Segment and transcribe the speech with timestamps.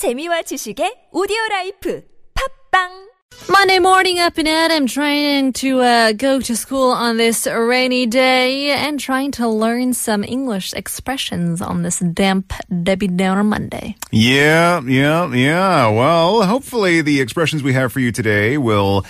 [0.00, 2.00] 재미와 지식의 오디오 라이프
[2.32, 3.10] 팝빵
[3.50, 8.06] Monday morning up and at I'm trying to uh, go to school on this rainy
[8.06, 13.94] day and trying to learn some English expressions on this damp Debbie Downer Monday.
[14.10, 15.88] Yeah, yeah, yeah.
[15.88, 19.04] Well, hopefully the expressions we have for you today will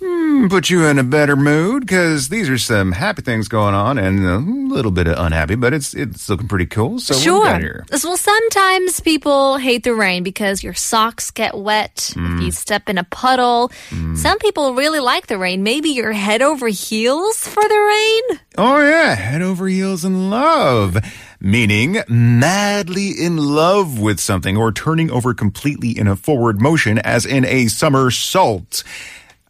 [0.00, 3.98] hmm, put you in a better mood because these are some happy things going on
[3.98, 6.98] and a little bit of unhappy, but it's it's looking pretty cool.
[6.98, 7.84] So what we got here?
[8.04, 12.12] Well, sometimes people hate the rain because your socks get wet.
[12.16, 13.70] If you step in a puddle.
[14.14, 15.62] Some people really like the rain.
[15.62, 18.40] Maybe you're head over heels for the rain.
[18.56, 20.96] Oh yeah, head over heels in love.
[21.40, 27.24] Meaning madly in love with something or turning over completely in a forward motion as
[27.24, 28.82] in a somersault.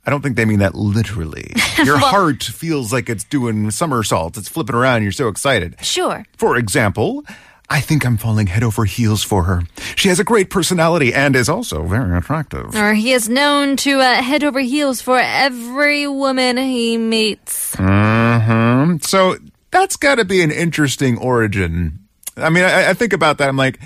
[0.09, 1.53] I don't think they mean that literally.
[1.85, 4.39] Your heart feels like it's doing somersaults.
[4.39, 5.03] It's flipping around.
[5.03, 5.77] You're so excited.
[5.83, 6.25] Sure.
[6.39, 7.27] For example,
[7.69, 9.65] I think I'm falling head over heels for her.
[9.97, 12.75] She has a great personality and is also very attractive.
[12.75, 17.75] Or he is known to uh, head over heels for every woman he meets.
[17.77, 19.37] hmm So
[19.71, 21.99] that's got to be an interesting origin.
[22.35, 23.49] I mean, I, I think about that.
[23.51, 23.79] I'm like,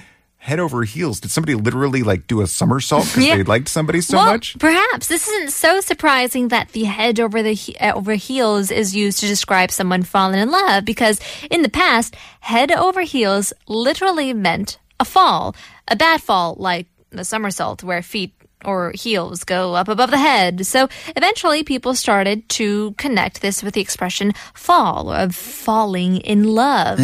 [0.42, 1.20] head over heels.
[1.20, 3.36] Did somebody literally like do a somersault because Yeah.
[3.36, 4.58] they liked somebody so well, much?
[4.58, 8.92] perhaps this isn't so surprising that the head over the he- uh, over heels is
[8.94, 14.32] used to describe someone falling in love because in the past, head over heels literally
[14.34, 15.54] meant a fall,
[15.86, 18.32] a bad fall like the somersault where feet
[18.64, 20.66] or heels go up above the head.
[20.66, 26.98] So eventually people started to connect this with the expression fall of falling in love.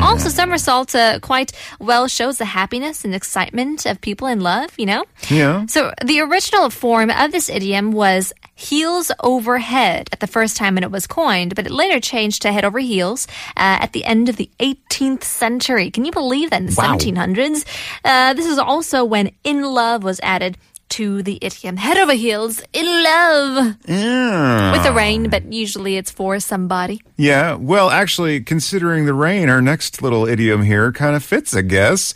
[0.00, 4.86] Also, somersault uh, quite well shows the happiness and excitement of people in love, you
[4.86, 5.04] know?
[5.28, 5.66] Yeah.
[5.66, 10.74] So the original form of this idiom was heels over head at the first time
[10.76, 14.04] when it was coined, but it later changed to head over heels uh, at the
[14.04, 15.90] end of the 18th century.
[15.90, 16.96] Can you believe that in the Wow.
[16.96, 17.64] 1700s?
[18.04, 20.55] Uh, this is also when in love was added
[20.90, 24.72] to the idiom head over heels in love Yeah.
[24.72, 27.02] with the rain, but usually it's for somebody.
[27.16, 31.62] Yeah, well, actually, considering the rain, our next little idiom here kind of fits, I
[31.62, 32.14] guess.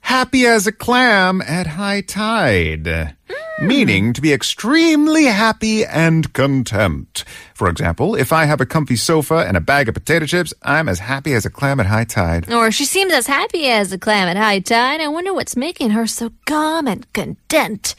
[0.00, 3.14] Happy as a clam at high tide.
[3.28, 3.66] Hmm.
[3.66, 7.24] Meaning to be extremely happy and content.
[7.56, 10.90] For example, if I have a comfy sofa and a bag of potato chips, I'm
[10.90, 12.52] as happy as a clam at high tide.
[12.52, 15.00] Or she seems as happy as a clam at high tide.
[15.00, 17.94] I wonder what's making her so calm and content.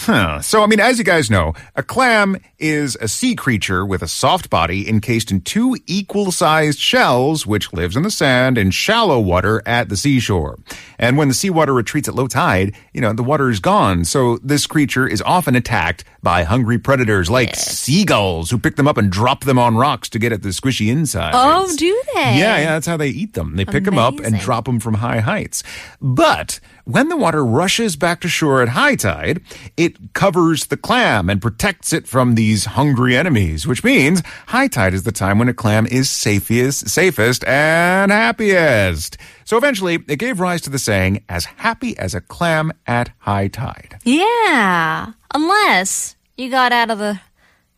[0.00, 0.42] Huh.
[0.42, 4.08] So, I mean, as you guys know, a clam is a sea creature with a
[4.08, 9.18] soft body encased in two equal sized shells, which lives in the sand in shallow
[9.18, 10.58] water at the seashore.
[10.98, 14.04] And when the seawater retreats at low tide, you know, the water is gone.
[14.04, 18.97] So this creature is often attacked by hungry predators like seagulls who pick them up
[18.98, 21.32] and drop them on rocks to get at the squishy inside.
[21.34, 22.20] Oh, do they?
[22.20, 23.56] Yeah, yeah, that's how they eat them.
[23.56, 25.62] They pick them up and drop them from high heights.
[26.00, 29.42] But when the water rushes back to shore at high tide,
[29.76, 34.94] it covers the clam and protects it from these hungry enemies, which means high tide
[34.94, 39.18] is the time when a clam is safest, safest and happiest.
[39.44, 43.48] So eventually, it gave rise to the saying, as happy as a clam at high
[43.48, 43.98] tide.
[44.04, 45.12] Yeah.
[45.34, 47.20] Unless you got out of the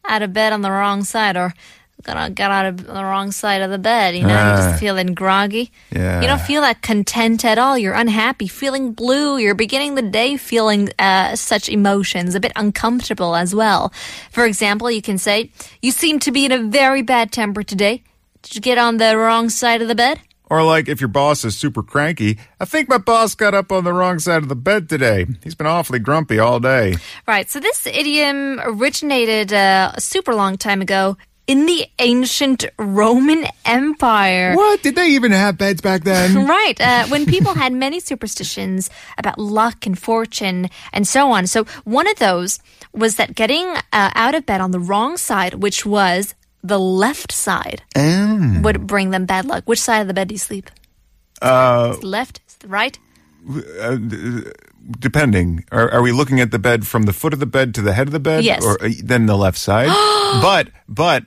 [0.09, 1.53] out of bed on the wrong side or
[2.03, 4.56] got, got out of the wrong side of the bed, you know, you're Ah.
[4.71, 5.71] just feeling groggy.
[5.94, 6.21] Yeah.
[6.22, 7.77] You don't feel that content at all.
[7.77, 9.37] You're unhappy, feeling blue.
[9.39, 13.93] You're beginning the day feeling uh, such emotions, a bit uncomfortable as well.
[14.31, 15.50] For example, you can say,
[15.83, 18.03] You seem to be in a very bad temper today.
[18.43, 20.21] Did you get on the wrong side of the bed?
[20.50, 23.84] Or like if your boss is super cranky, I think my boss got up on
[23.84, 25.27] the wrong side of the bed today.
[25.44, 26.97] He's been awfully grumpy all day.
[27.27, 27.49] Right.
[27.49, 31.16] So this idiom originated uh, a super long time ago
[31.50, 34.55] in the ancient Roman Empire.
[34.55, 34.83] What?
[34.83, 36.47] Did they even have beds back then?
[36.50, 41.47] Right, uh, when people had many superstitions about luck and fortune and so on.
[41.47, 42.59] So, one of those
[42.93, 47.32] was that getting uh, out of bed on the wrong side, which was the left
[47.32, 48.62] side, Mm.
[48.62, 49.65] would bring them bad luck.
[49.66, 50.71] Which side of the bed do you sleep?
[51.43, 52.41] Uh, left?
[52.48, 52.98] Is it right?
[54.98, 55.65] depending.
[55.71, 57.92] Are, are we looking at the bed from the foot of the bed to the
[57.92, 58.45] head of the bed?
[58.45, 58.65] Yes.
[58.65, 59.89] Or uh, then the left side?
[60.42, 61.24] but, but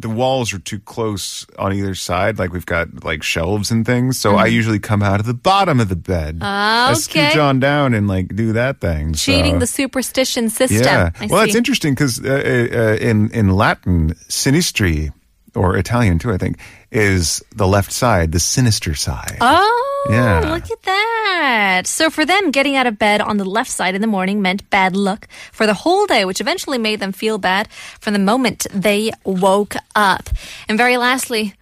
[0.00, 2.38] the walls are too close on either side.
[2.38, 4.18] Like we've got like shelves and things.
[4.18, 6.36] So I usually come out of the bottom of the bed.
[6.36, 6.44] Mm-hmm.
[6.44, 7.30] Ah, I okay.
[7.30, 9.12] scooch on down and like do that thing.
[9.14, 9.58] Cheating so.
[9.60, 10.82] the superstition system.
[10.82, 11.10] Yeah.
[11.20, 11.46] I well, see.
[11.46, 15.12] that's interesting because uh, uh, in in Latin, sinistri,
[15.54, 16.58] or Italian too, I think,
[16.90, 19.38] is the left side, the sinister side.
[19.40, 20.40] Oh, Yeah.
[20.52, 21.86] look at that.
[21.86, 24.68] So for them, getting out of bed on the left side in the morning meant
[24.70, 27.68] bad luck for the whole day, which eventually made them feel bad
[28.00, 30.30] from the moment they woke up.
[30.68, 31.54] And very lastly,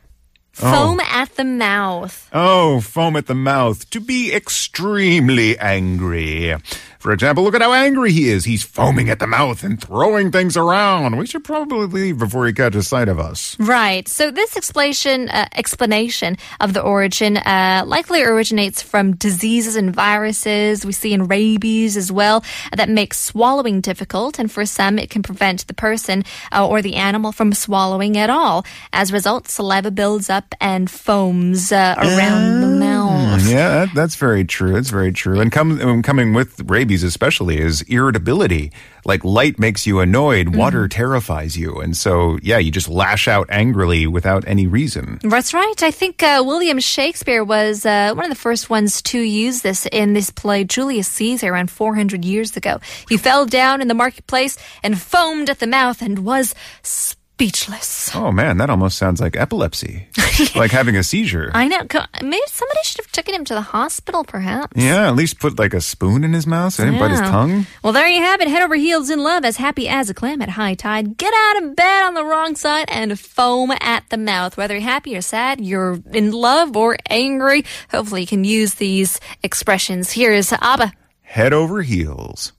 [0.62, 0.73] oh.
[0.73, 2.29] Foam at the mouth.
[2.32, 3.88] Oh, foam at the mouth.
[3.90, 6.55] To be extremely angry.
[6.99, 8.45] For example, look at how angry he is.
[8.45, 11.17] He's foaming at the mouth and throwing things around.
[11.17, 13.56] We should probably leave before he catches sight of us.
[13.59, 14.09] Right.
[14.09, 20.85] So this explanation uh, explanation of the origin uh, likely originates from diseases and viruses
[20.85, 25.23] we see in rabies as well that make swallowing difficult, and for some it can
[25.23, 28.65] prevent the person uh, or the animal from swallowing at all.
[28.93, 33.49] As a result, saliva builds up and foams uh, around the mouth.
[33.49, 34.73] Yeah, that, that's very true.
[34.73, 35.41] That's very true.
[35.41, 38.73] And come, um, coming with rabies, especially, is irritability.
[39.05, 41.81] Like light makes you annoyed, water terrifies you.
[41.81, 45.19] And so, yeah, you just lash out angrily without any reason.
[45.23, 45.82] That's right.
[45.82, 49.87] I think uh, William Shakespeare was uh, one of the first ones to use this
[49.87, 52.81] in this play Julius Caesar around 400 years ago.
[53.08, 56.55] He fell down in the marketplace and foamed at the mouth and was
[57.38, 58.11] speechless.
[58.17, 60.08] Oh man, that almost sounds like epilepsy.
[60.56, 61.52] like having a seizure.
[61.55, 61.79] I know.
[62.20, 64.73] Maybe somebody should have taken him to the hospital, perhaps.
[64.75, 67.20] yeah, at least put like a spoon in his mouth so he didn't bite his
[67.20, 67.67] tongue.
[67.85, 68.49] Well, there you have it.
[68.49, 71.17] Head over heels in love, as happy as a clam at high tide.
[71.17, 74.56] Get out of bed on the wrong side and foam at the mouth.
[74.56, 77.64] Whether you're happy or sad, you're in love or angry.
[77.93, 80.11] Hopefully, you can use these expressions.
[80.11, 80.93] Here is ABBA.
[81.23, 82.52] Head over heels.